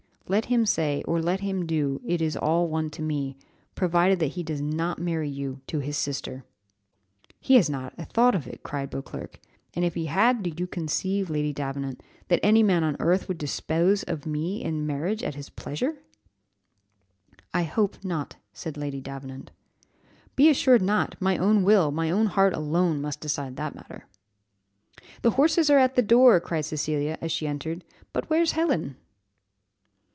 [0.27, 3.35] Let him say, 'or let them do, it is all one to me,'
[3.75, 6.45] provided that he does not marry you to his sister."
[7.41, 9.41] "He has not a thought of it," cried Beauclerc;
[9.73, 13.39] "and if he had, do you conceive, Lady Davenant, that any man on earth could
[13.39, 15.97] dispose of me in marriage, at his pleasure?"
[17.53, 19.51] "I hope not," said Lady Davenant.
[20.37, 24.05] "Be assured not; my own will, my own heart alone, must decide that matter."
[25.23, 27.83] "The horses are at the door!" cried Cecilia, as she entered;
[28.13, 28.95] but "where's Helen?"